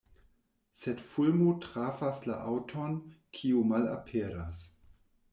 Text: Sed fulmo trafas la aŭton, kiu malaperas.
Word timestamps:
Sed 0.83 1.01
fulmo 1.09 1.51
trafas 1.65 2.23
la 2.29 2.37
aŭton, 2.53 2.95
kiu 3.41 3.61
malaperas. 3.73 4.65